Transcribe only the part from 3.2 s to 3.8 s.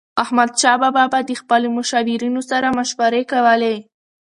کولي.